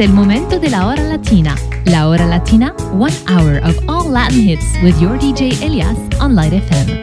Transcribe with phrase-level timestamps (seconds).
[0.00, 1.54] El momento de la hora latina.
[1.84, 6.54] La hora latina, one hour of all Latin hits with your DJ Elias on Light
[6.54, 7.02] FM.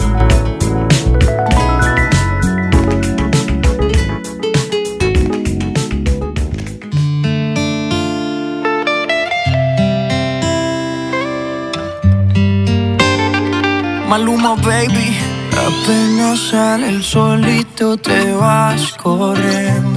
[14.09, 15.16] Maluma, baby.
[15.52, 19.97] Apenas sale el solito te vas corriendo.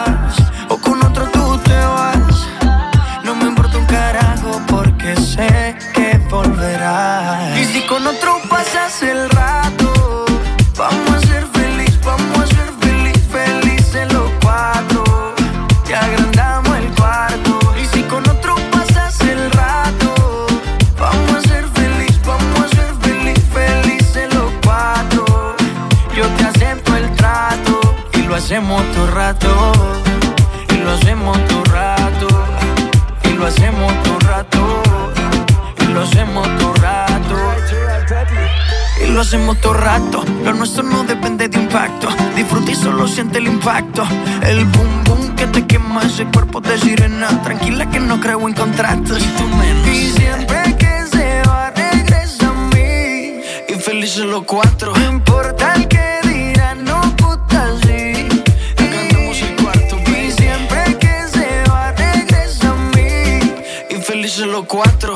[9.01, 9.30] el
[39.11, 40.23] lo hacemos todo rato.
[40.43, 42.07] Lo nuestro no depende de impacto.
[42.35, 44.03] Disfruta y solo siente el impacto.
[44.43, 47.27] El boom boom que te quema ese cuerpo de sirena.
[47.43, 49.19] Tranquila que no creo en contratos.
[49.21, 49.87] Y tú menos.
[49.87, 53.41] Y siempre que se va, regresa a mí.
[53.67, 54.93] Y felices los cuatro.
[54.95, 58.27] No importa el que dirán, no puta sí.
[58.77, 63.39] Agrandamos el cuarto, Y siempre que se va, regresa a mí.
[63.89, 65.15] Y felices los cuatro.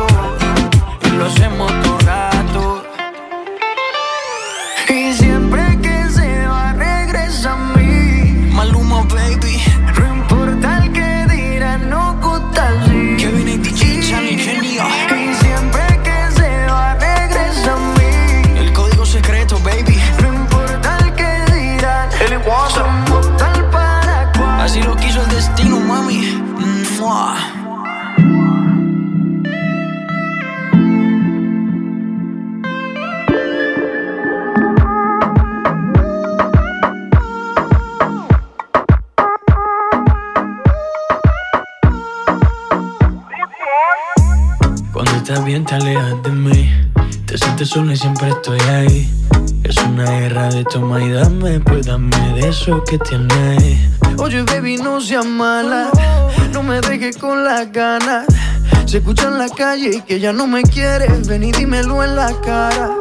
[47.71, 49.09] Sola y siempre estoy ahí
[49.63, 53.79] Es una guerra de toma y dame Pues dame de eso que tienes
[54.17, 55.89] Oye, baby, no seas mala.
[56.51, 58.27] No me dejes con las ganas.
[58.85, 61.27] Se escucha en la calle y que ya no me quieres.
[61.27, 62.91] Ven y dímelo en la cara.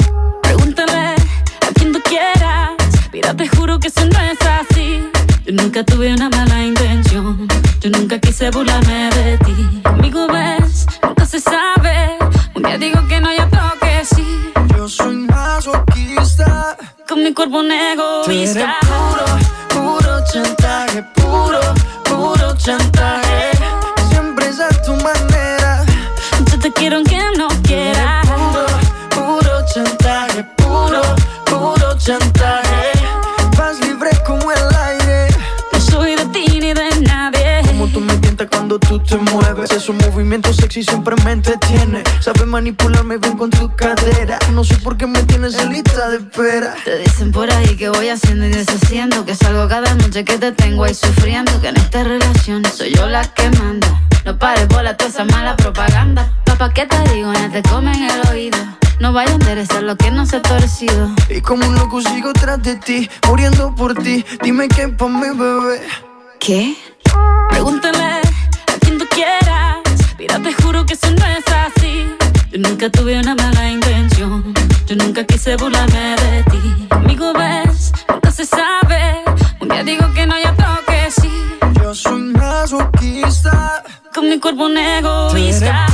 [0.42, 2.70] Pregúntale a quien tú quieras.
[3.12, 5.10] Mira, te juro que eso no es así.
[5.44, 7.46] Yo nunca tuve una mala intención.
[7.80, 9.82] Yo nunca quise burlarme de ti.
[9.82, 12.16] Conmigo ves, nunca se sabe.
[12.54, 14.52] Un día digo que no, y otro que sí.
[14.76, 16.76] Yo soy masoquista.
[17.08, 18.76] Con mi cuerpo un egoísta.
[18.88, 19.26] puro,
[19.74, 21.02] puro chantaje.
[21.14, 21.60] Puro,
[22.04, 23.50] puro chantaje.
[24.10, 25.84] Siempre es a tu manera.
[26.50, 28.26] Yo te quiero aunque no quieras.
[28.26, 28.66] Puro,
[29.10, 30.44] puro chantaje.
[30.56, 31.02] Puro,
[31.44, 32.59] puro chantaje.
[38.78, 39.70] Tú te mueves.
[39.72, 42.02] Esos movimientos sexy siempre me entretiene.
[42.20, 44.38] Sabes manipularme bien con tu cadera.
[44.52, 46.74] No sé por qué me tienes en lista de espera.
[46.84, 49.24] Te dicen por ahí que voy haciendo y deshaciendo.
[49.24, 51.60] Que salgo cada noche que te tengo ahí sufriendo.
[51.60, 53.88] Que en esta relación soy yo la que manda.
[54.24, 56.30] No pares bola toda esa mala propaganda.
[56.44, 57.32] Papá, ¿qué te digo?
[57.32, 58.58] Ya te comen el oído.
[59.00, 61.08] No vaya a interesar lo que no se ha torcido.
[61.30, 64.24] Y como un loco sigo tras de ti, muriendo por ti.
[64.42, 65.80] Dime qué pa' mi bebé.
[66.38, 66.76] ¿Qué?
[67.48, 68.20] Pregúntale
[68.90, 69.78] quien tú quieras.
[70.18, 72.08] Mira, te juro que eso no es así.
[72.50, 74.52] Yo nunca tuve una mala intención.
[74.86, 76.86] Yo nunca quise burlarme de ti.
[76.90, 79.22] Amigo, ves, nunca se sabe.
[79.60, 81.30] Un día digo que no, ya toque sí.
[81.80, 83.82] Yo soy masoquista.
[84.14, 85.86] Con mi cuerpo un egoísta.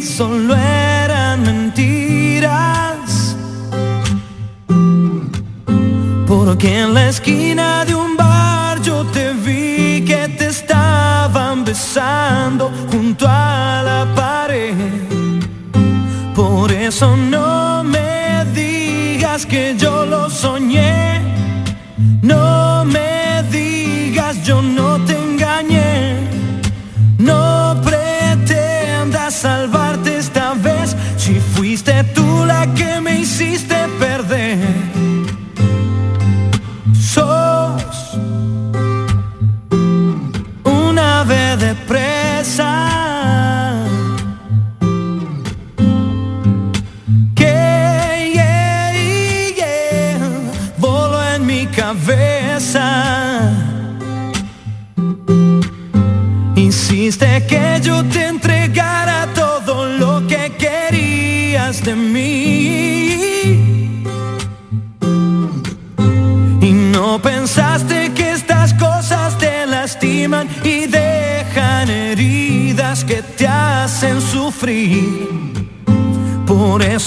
[0.00, 3.36] solo eran mentiras.
[6.26, 13.26] Porque en la esquina de un bar yo te vi que te estaban besando junto
[13.28, 14.74] a la pared.
[16.34, 20.97] Por eso no me digas que yo lo soñé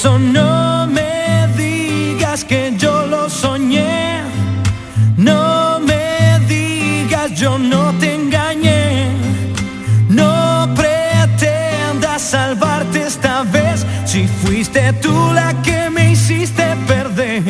[0.10, 4.22] no me digas que yo lo soñé.
[5.16, 9.10] No me digas yo no te engañé.
[10.10, 17.44] No pretendas salvarte esta vez si fuiste tú la que me hiciste perder.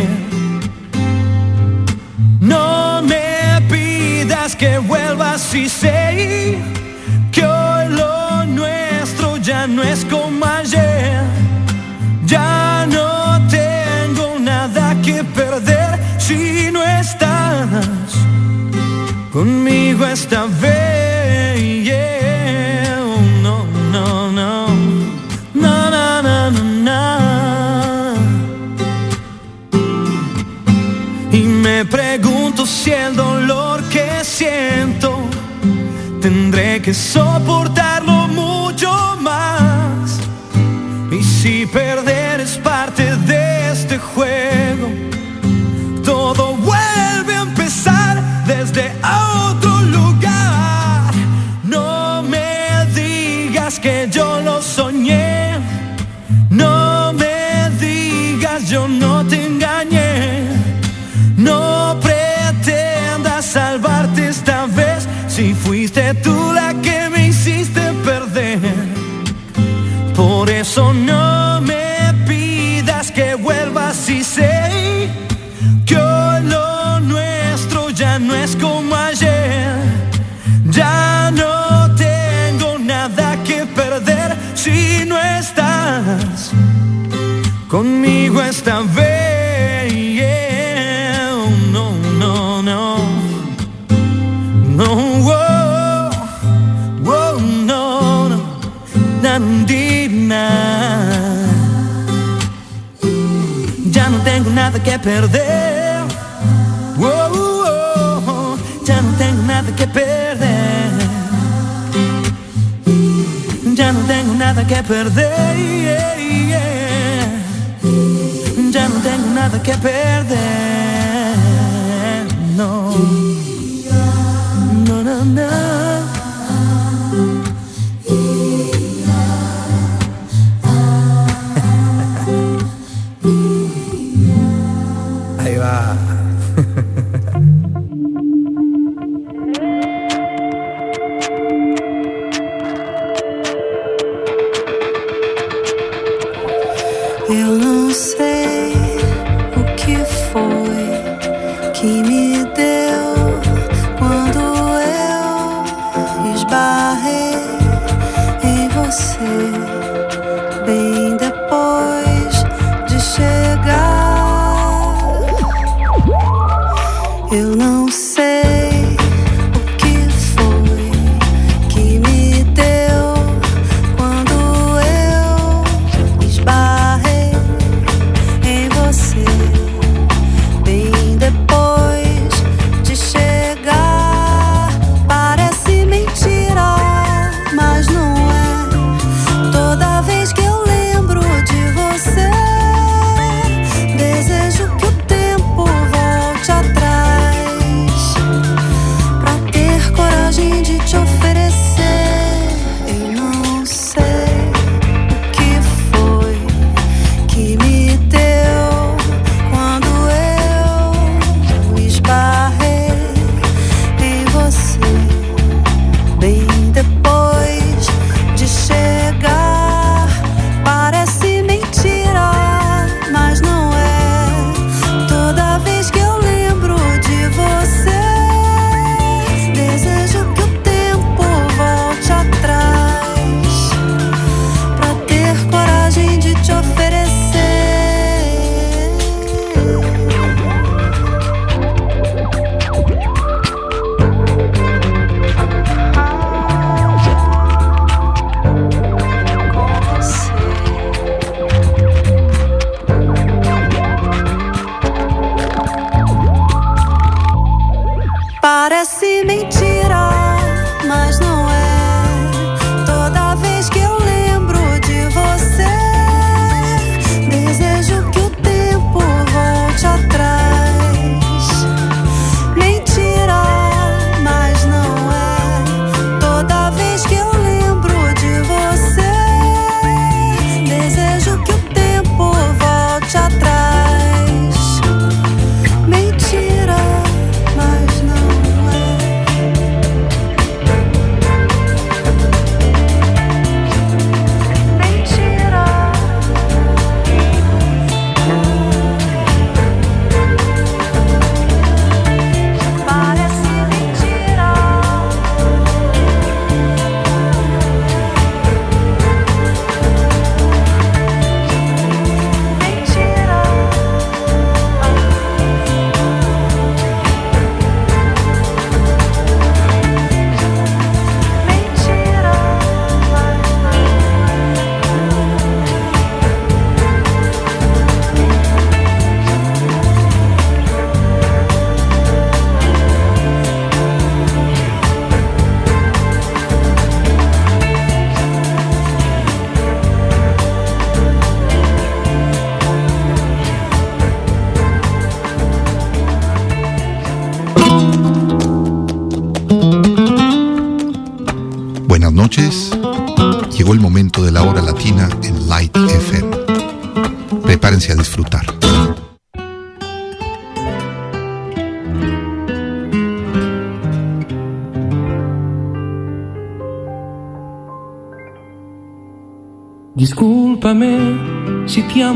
[2.42, 6.01] No me pidas que vuelvas y se
[20.12, 21.84] esta vez.
[21.84, 23.00] Yeah.
[23.02, 24.68] Oh, no, no, no.
[25.54, 28.16] No, no, no, no, no.
[31.32, 35.18] Y me pregunto si el dolor que siento
[36.22, 37.31] tendré que soportar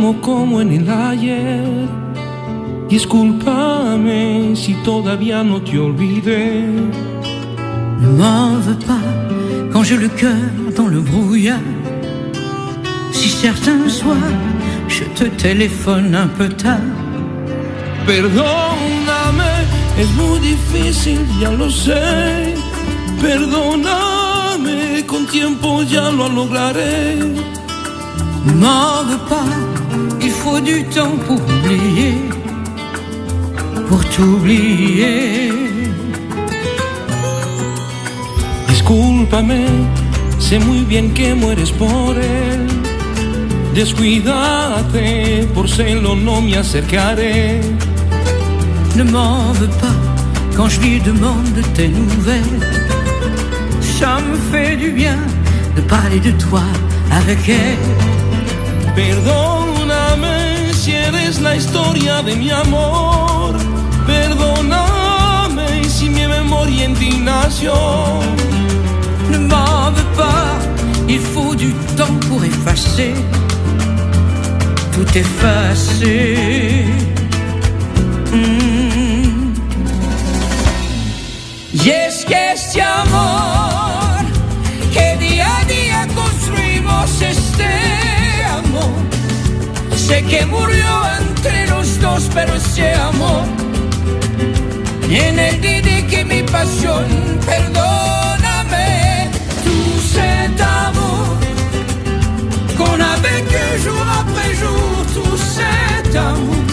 [0.06, 1.88] amo como en el ayer.
[2.90, 6.68] Discúlpame si todavía no te olvidé.
[8.02, 9.08] Ne m'en veux pas
[9.72, 11.70] quand j'ai le cœur dans le brouillard.
[13.12, 14.42] Si certains soirs
[14.88, 16.94] je te téléphone un peu tard.
[18.06, 19.54] Perdóname,
[20.02, 22.54] es muy difícil, ya lo sé.
[23.22, 27.18] Perdóname, con tiempo ya lo lograré.
[28.46, 29.50] M'en veux pas,
[30.22, 32.14] il faut du temps pour oublier,
[33.90, 35.52] pour t'oublier.
[38.70, 39.66] Discúlpame,
[40.40, 42.76] sé muy bien que mueres por él
[43.76, 47.60] Descuídate, por celo no me acercaré.
[48.96, 49.98] Ne m'en veux pas
[50.56, 52.62] quand je lui demande tes nouvelles.
[53.82, 55.18] Ça me fait du bien
[55.76, 56.64] de parler de toi
[57.12, 58.05] avec elle.
[58.96, 63.56] Perdóname si eres la historia de mi amor.
[64.08, 67.74] Perdóname si mi mémoire en ti nació.
[69.30, 70.60] Ne m'en veux pas,
[71.10, 73.14] il faut du temps pour effacer.
[74.94, 76.86] Tout effacer.
[78.32, 79.54] Mm.
[81.74, 84.24] Y es que este amor
[84.94, 87.55] que día a día construimos es
[90.46, 93.44] murió entre los dos, pero ese amor.
[95.10, 97.06] Y en el día que mi pasión,
[97.46, 99.30] perdóname,
[99.64, 101.38] tout cet amour
[102.78, 106.64] qu'on a vécu jour après jour, tout cet amour.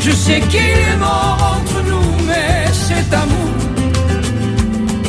[0.00, 3.52] Je sais qu'il est mort entre nous, mais cet amour,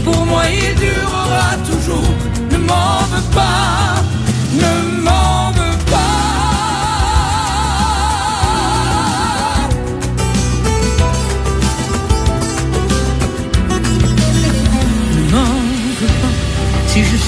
[0.04, 2.16] pour moi il durera toujours.
[2.52, 4.01] Ne m'en veux pas,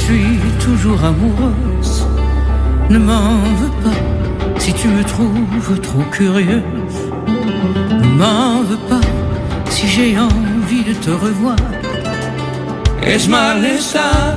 [0.03, 2.05] suis toujours amoureuse.
[2.89, 4.01] Ne m'en veux pas
[4.59, 6.99] si tu me trouves trop curieuse.
[8.01, 9.07] Ne m'en veux pas
[9.69, 11.63] si j'ai envie de te revoir.
[13.13, 14.35] Es malestar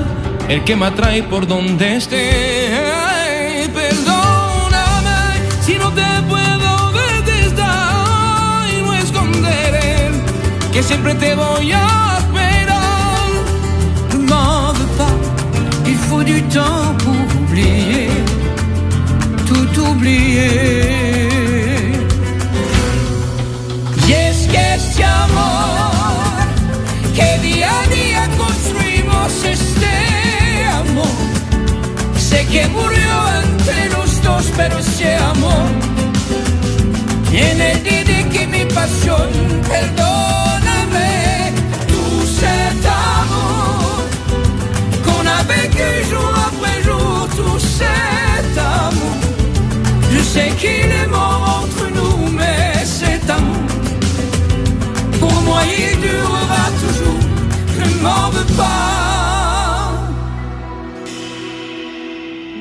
[0.49, 2.25] el que me atrae por donde esté.
[3.13, 5.21] Ay, Perdóname
[5.65, 7.69] si no te puedo ver desde
[8.85, 10.11] no esconderé
[10.73, 12.06] que siempre te voy a
[16.27, 18.11] du temps pour oublier,
[19.47, 21.29] tout oublier.
[24.09, 26.47] Y es que este amor
[27.15, 29.95] que día a día construimos este
[30.83, 31.17] amor,
[32.19, 35.69] sé que murió entre los dos, pero ese amor
[37.31, 39.29] tiene el día que mi pasión,
[39.69, 40.46] perdóname,
[47.79, 49.19] cet amour.
[50.13, 53.71] Je sais qu'il est mort entre nous, mais cet amour,
[55.21, 57.23] pour moi il durera toujours.
[57.81, 59.91] Ne m'en veux pas,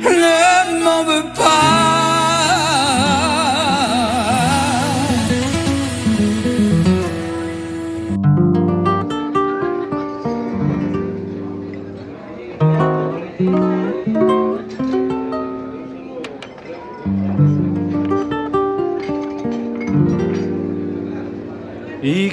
[0.04, 1.85] ne m'en veux pas.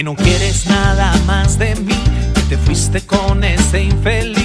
[0.00, 1.92] Que no quieres nada más de mí,
[2.34, 4.39] que te fuiste con ese infeliz.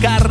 [0.00, 0.27] Car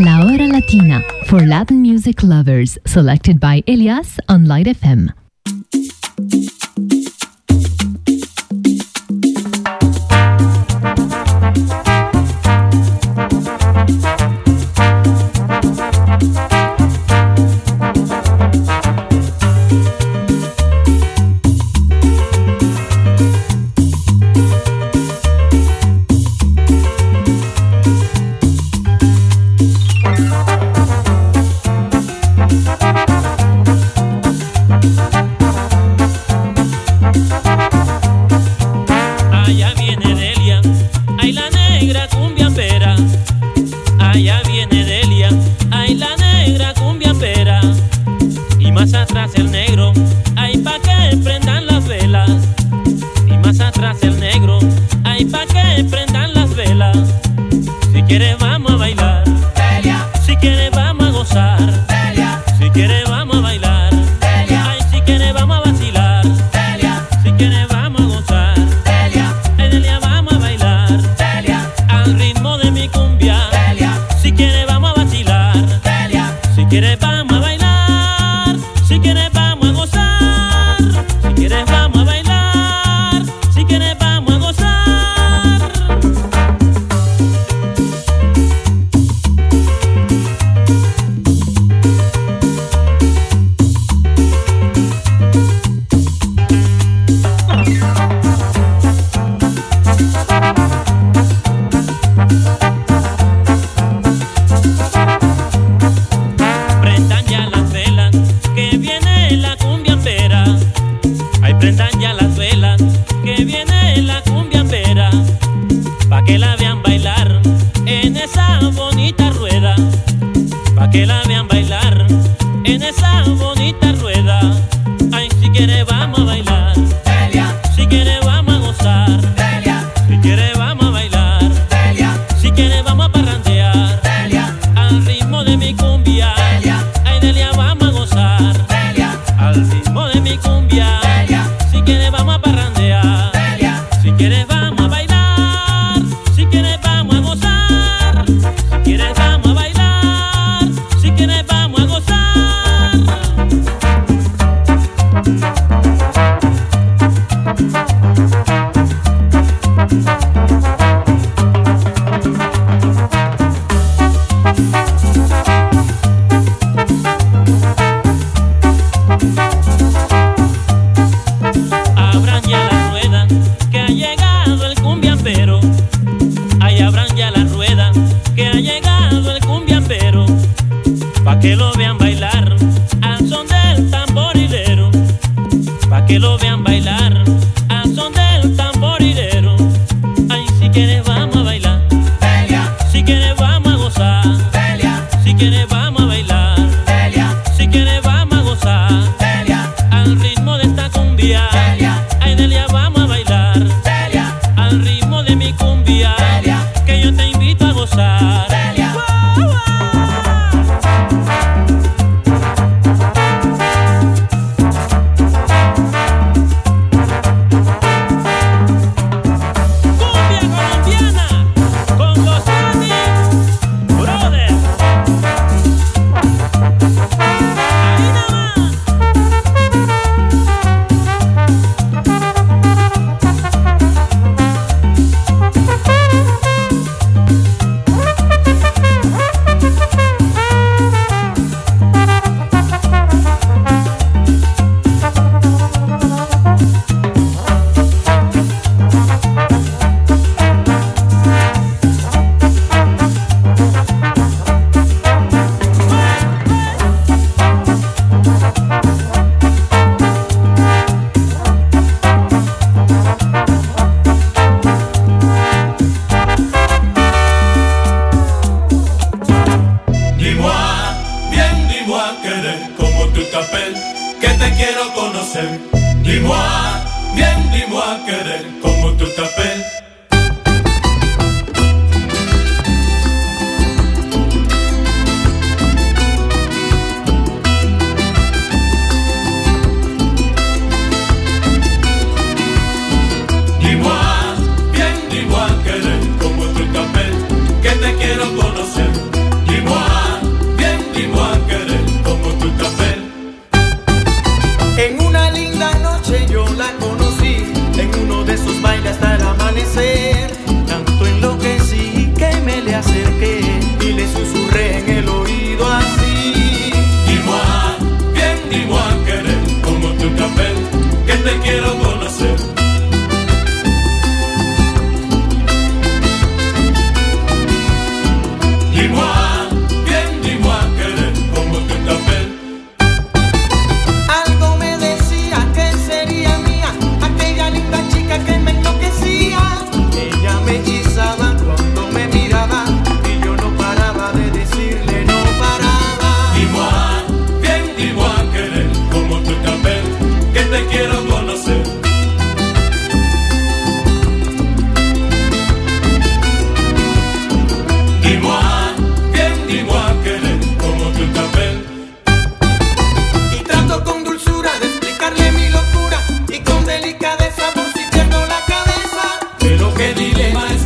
[0.00, 5.19] La Hora Latina for Latin music lovers, selected by Elias on Light FM.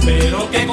[0.04, 0.66] pero que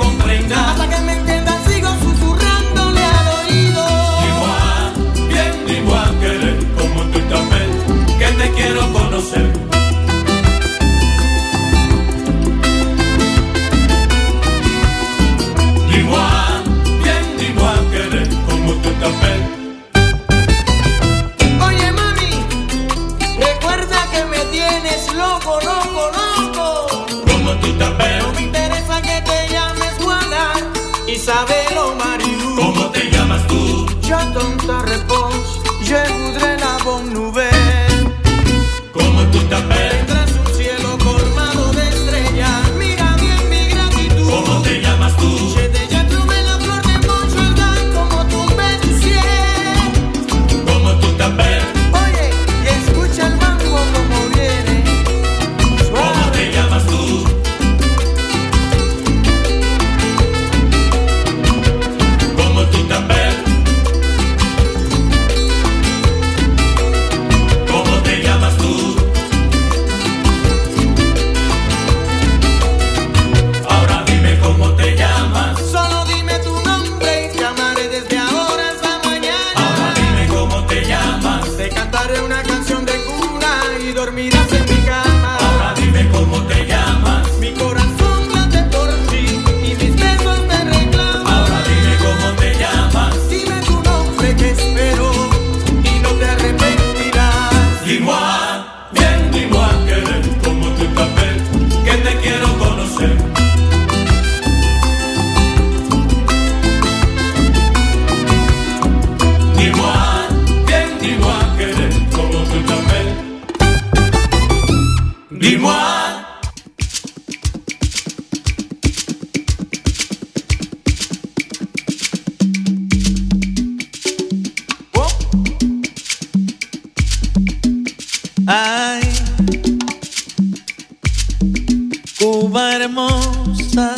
[132.83, 133.95] hermosa,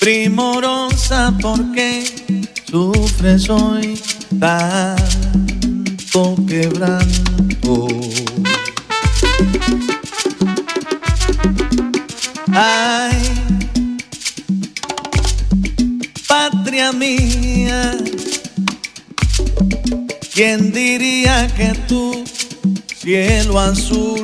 [0.00, 2.04] primorosa, porque
[2.70, 4.00] sufres hoy
[4.40, 4.96] tanto
[6.46, 7.88] quebranto.
[12.52, 13.16] Ay,
[16.26, 17.98] patria mía,
[20.32, 22.24] ¿quién diría que tú,
[22.98, 24.15] cielo azul?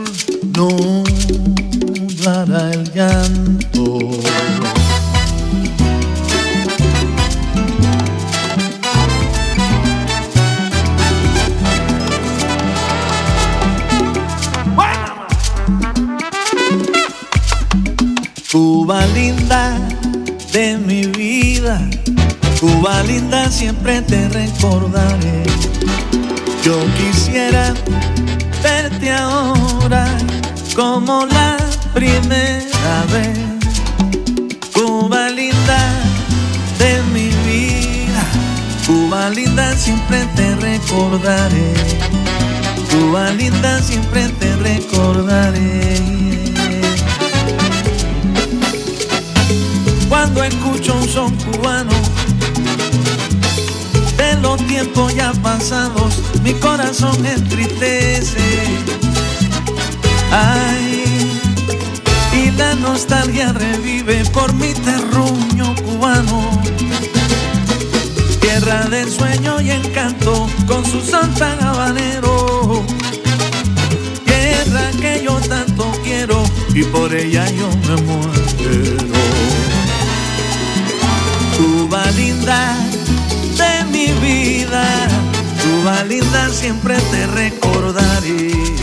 [86.50, 88.81] siempre te recordaré.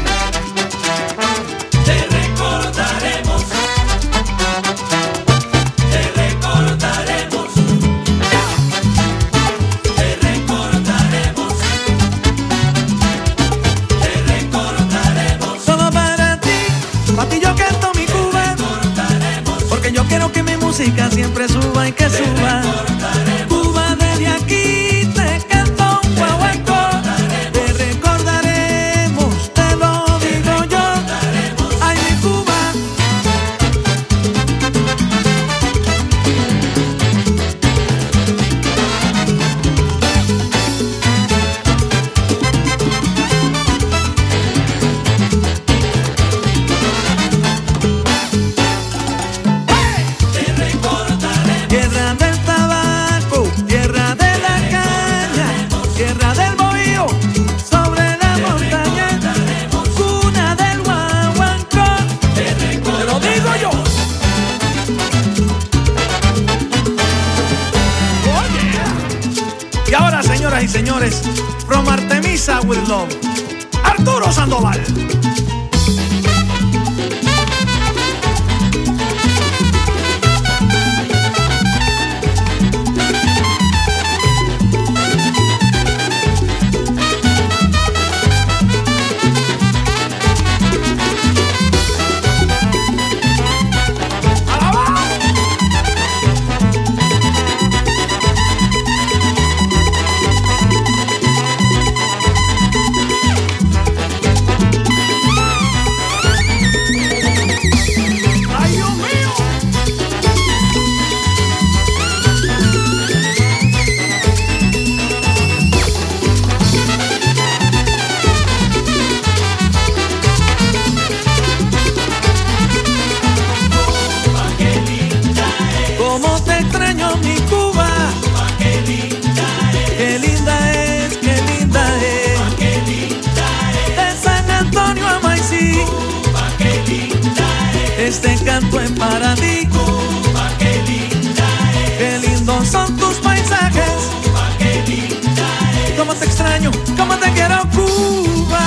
[146.20, 148.60] Te extraño, cómo te quiero Cuba.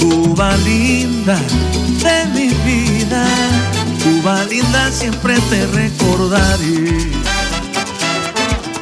[0.00, 1.38] Cuba linda
[2.02, 3.24] de mi vida,
[4.02, 7.21] Cuba linda siempre te recordaré.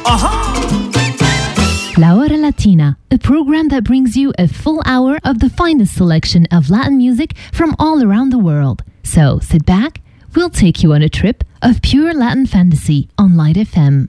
[0.05, 0.27] Uh-huh.
[0.27, 1.97] Ajá.
[1.97, 6.47] La Hora Latina, a program that brings you a full hour of the finest selection
[6.51, 8.81] of Latin music from all around the world.
[9.03, 10.01] So sit back,
[10.35, 14.07] we'll take you on a trip of pure Latin fantasy on Light FM.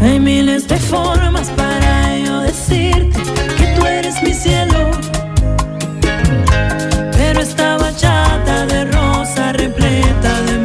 [0.00, 3.20] Hay miles de formas para yo decirte
[3.58, 4.90] que tú eres mi cielo.
[7.12, 10.59] Pero esta bachata de rosa repleta de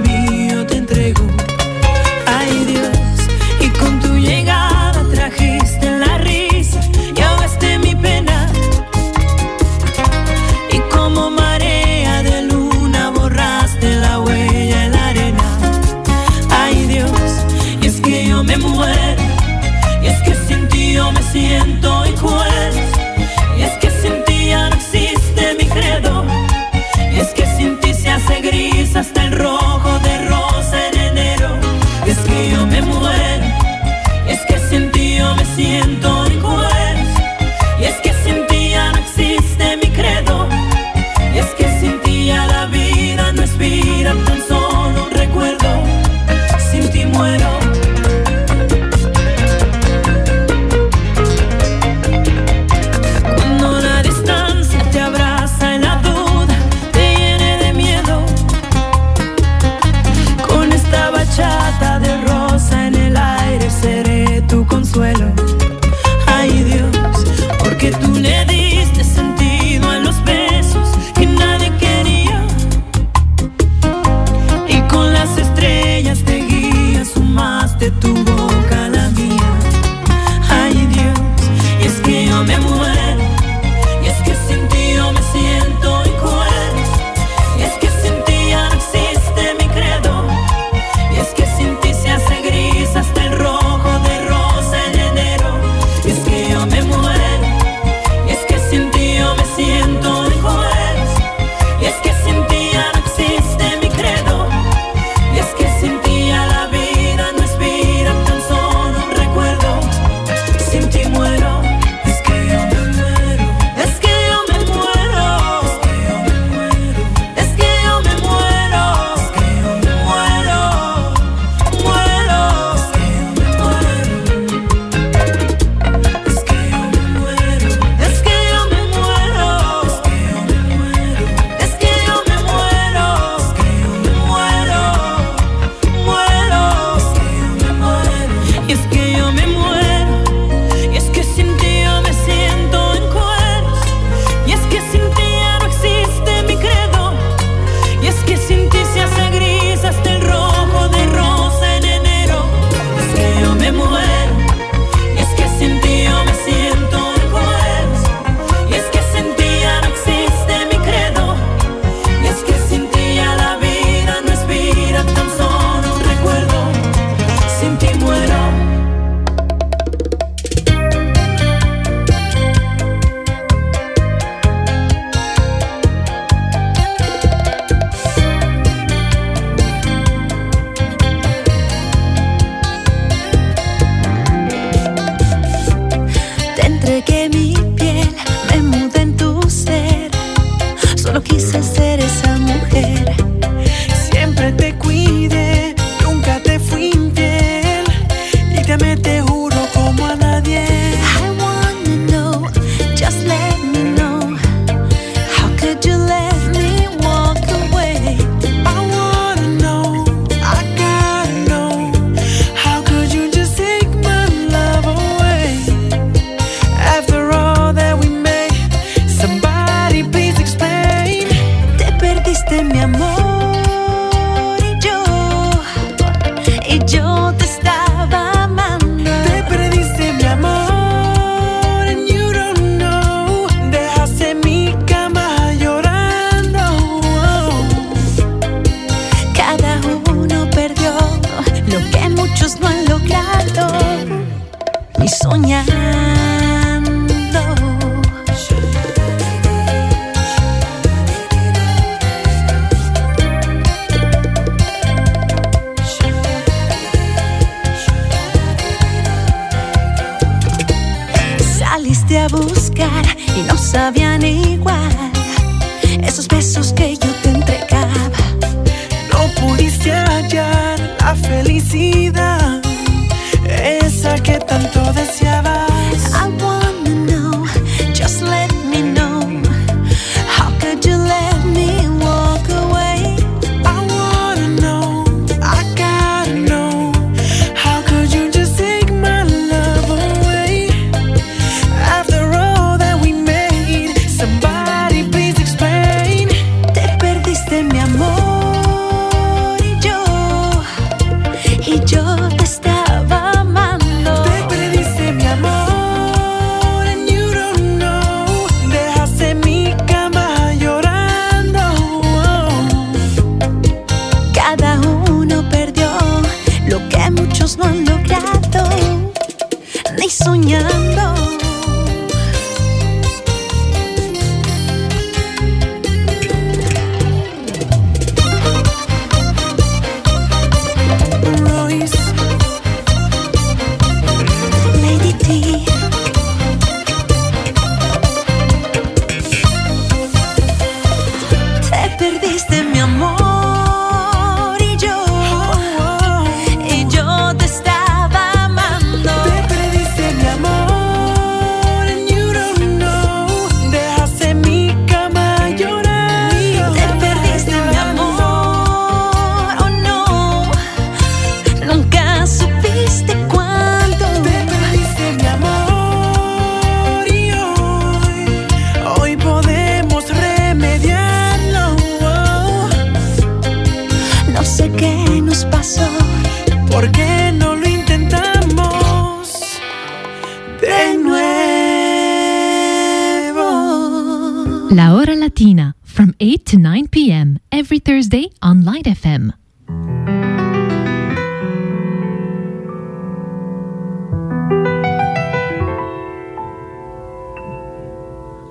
[274.25, 274.74] que tanto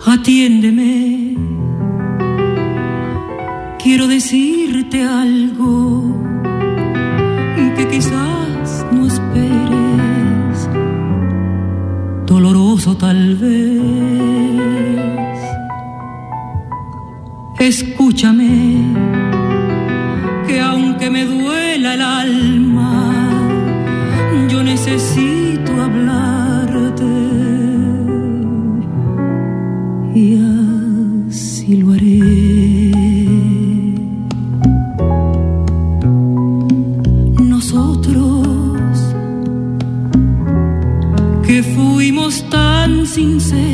[0.06, 1.34] Atiéndeme,
[3.82, 6.02] quiero decirte algo
[7.74, 10.68] que quizás no esperes,
[12.26, 13.64] doloroso tal vez.
[17.58, 18.82] Escúchame,
[20.46, 21.43] que aunque me duele,
[43.14, 43.73] 心碎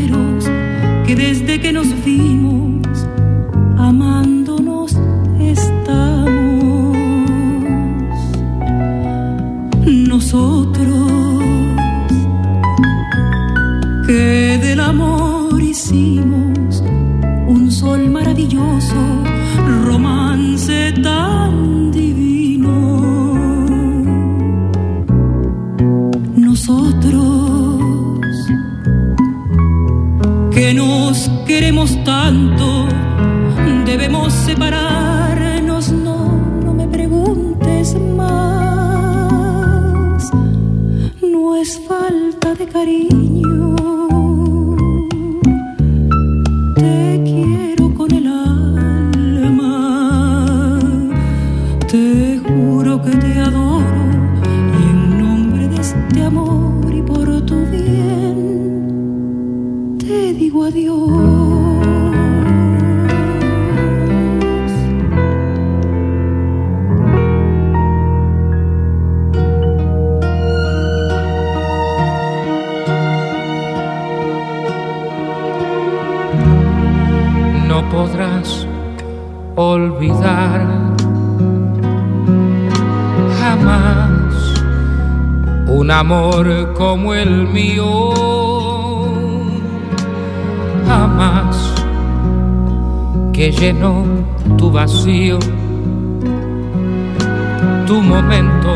[79.56, 80.66] olvidar
[83.40, 84.34] jamás
[85.68, 88.10] un amor como el mío.
[90.86, 91.74] Jamás
[93.32, 94.04] que llenó
[94.58, 95.38] tu vacío,
[97.86, 98.72] tu momento,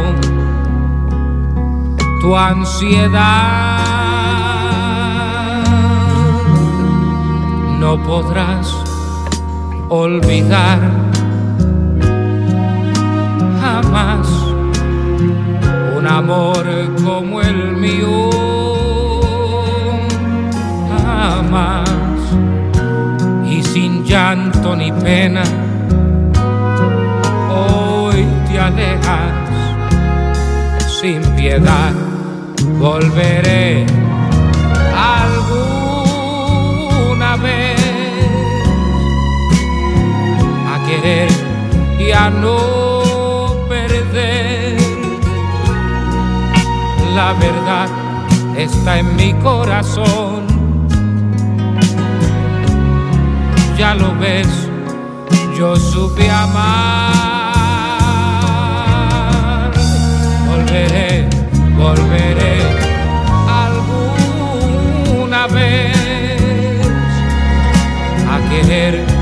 [2.20, 3.80] tu ansiedad.
[7.80, 8.83] No podrás
[9.88, 10.78] olvidar.
[13.60, 14.26] Jamás
[15.96, 16.66] un amor
[17.02, 18.30] como el mío,
[20.90, 21.88] jamás.
[23.46, 25.44] Y sin llanto ni pena.
[27.50, 29.32] Hoy te alejas
[31.00, 31.92] sin piedad,
[32.78, 34.03] volveré
[41.04, 44.78] y a no perder.
[47.14, 47.88] La verdad
[48.56, 50.46] está en mi corazón.
[53.76, 54.48] Ya lo ves,
[55.58, 57.12] yo supe amar.
[60.48, 61.28] Volveré,
[61.76, 62.62] volveré
[63.66, 65.92] alguna vez
[68.30, 69.13] a querer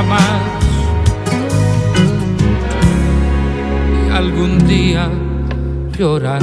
[0.00, 0.22] aventura más
[4.06, 5.08] y algún día
[5.98, 6.42] llorarás.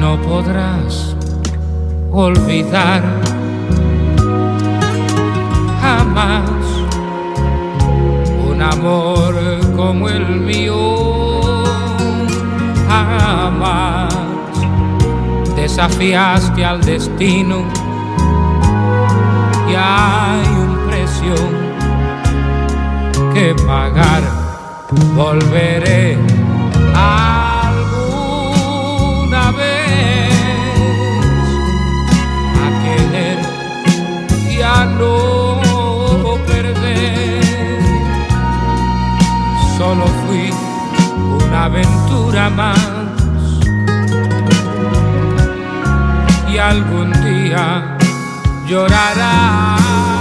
[0.00, 1.16] No podrás
[2.10, 3.02] olvidar
[5.80, 6.50] jamás
[8.48, 9.34] un amor
[9.76, 11.00] como el mío.
[12.88, 14.14] Jamás
[15.56, 17.64] desafiaste al destino
[19.70, 21.34] y hay un precio
[23.32, 24.22] que pagar.
[25.14, 26.18] Volveré
[26.94, 28.32] alguna
[29.52, 30.32] vez
[32.64, 33.38] a querer
[34.50, 35.60] y a no
[36.46, 37.42] perder.
[39.78, 40.50] Solo fui
[41.46, 42.80] una aventura más
[46.52, 47.99] y algún día
[48.70, 50.19] llorarás.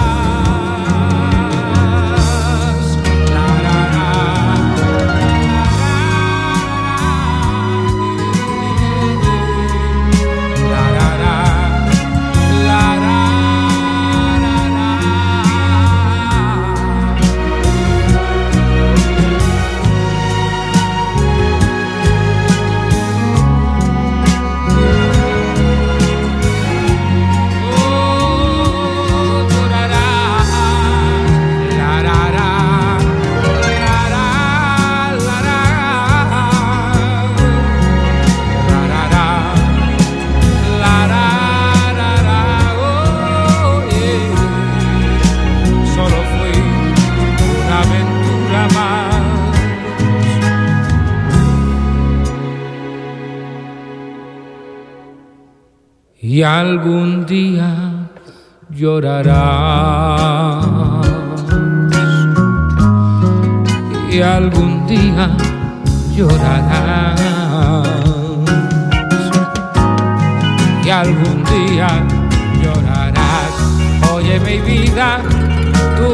[56.60, 57.70] Algún día
[58.70, 60.66] llorarás.
[64.12, 65.38] Y algún día
[66.16, 67.22] llorarás.
[70.84, 71.89] Y algún día
[72.62, 73.53] llorarás.
[74.14, 75.22] Oye mi vida,
[75.97, 76.07] tú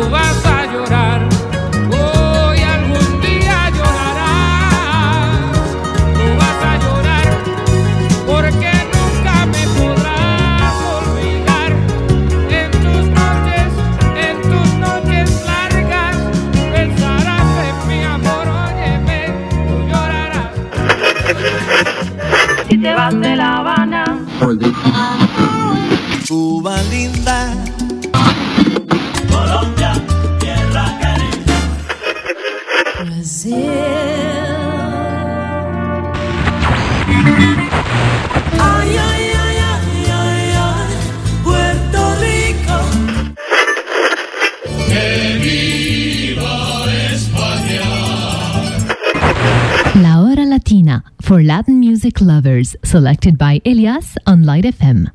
[51.56, 55.10] Latin music lovers, selected by Elias on Light FM.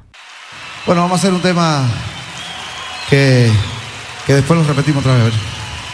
[0.86, 1.86] Bueno, vamos a hacer un tema
[3.10, 3.52] que,
[4.26, 5.34] que después lo repetimos otra vez.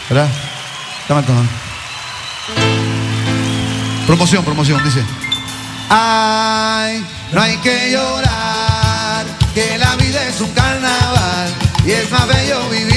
[0.09, 0.29] ¿verdad?
[1.09, 1.49] Dame el tono.
[4.05, 5.03] Promoción, promoción, dice.
[5.89, 11.49] Ay, no hay que llorar, que la vida es un carnaval
[11.85, 12.96] y es más bello vivir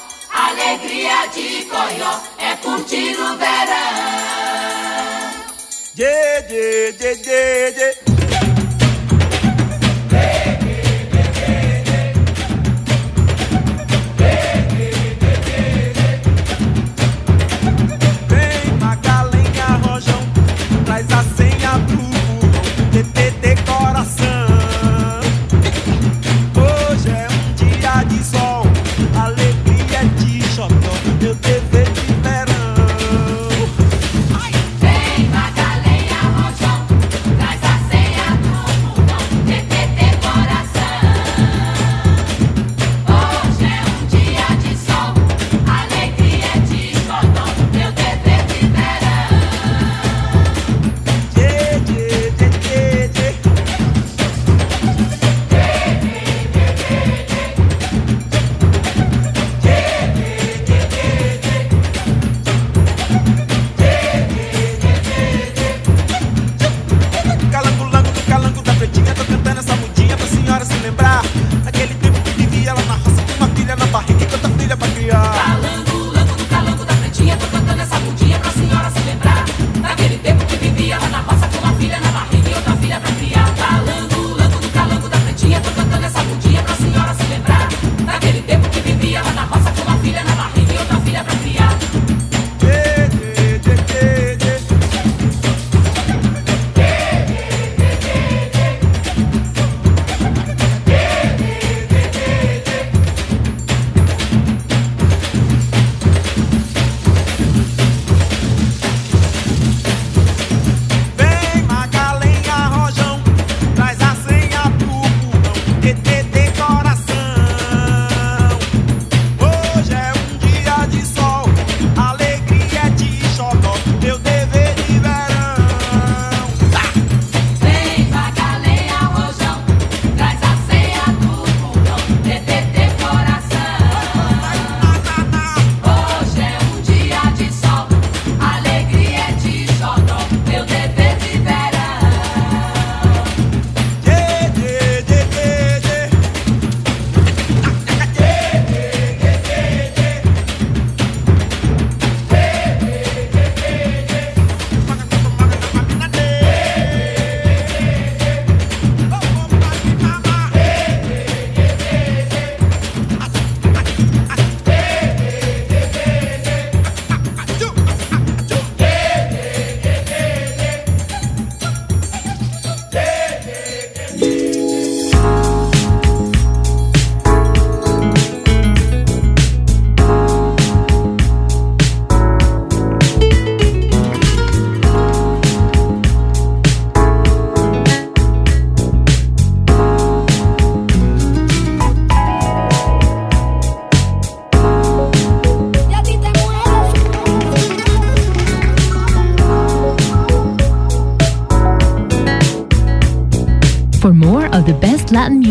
[0.33, 4.21] Alegria de Coió é curtir o verão.
[5.97, 8.10] Yeah, yeah, yeah, yeah, yeah.